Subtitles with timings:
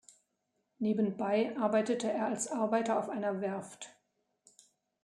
[0.79, 3.95] Nebenbei arbeitete er als Arbeiter auf einer Werft.